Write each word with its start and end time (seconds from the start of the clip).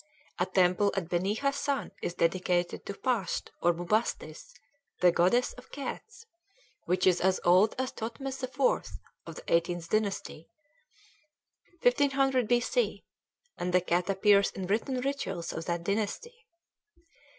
A 0.39 0.47
temple 0.47 0.91
at 0.97 1.09
Beni 1.09 1.35
Hassan 1.35 1.91
is 2.01 2.15
dedicated 2.15 2.87
to 2.87 2.95
Pasht 2.95 3.51
or 3.61 3.71
Bubastis, 3.71 4.51
the 4.99 5.11
goddess 5.11 5.53
of 5.53 5.69
cats, 5.71 6.25
which 6.85 7.05
is 7.05 7.21
as 7.21 7.39
old 7.45 7.75
as 7.77 7.91
Thothmes 7.91 8.41
IV 8.41 8.91
of 9.27 9.35
the 9.35 9.43
eighteenth 9.47 9.89
dynasty, 9.91 10.49
1500 11.83 12.47
B.C.; 12.47 13.03
and 13.59 13.71
the 13.73 13.81
cat 13.81 14.09
appears 14.09 14.49
in 14.53 14.65
written 14.65 14.99
rituals 15.01 15.53
of 15.53 15.65
that 15.65 15.83
dynasty. 15.83 16.47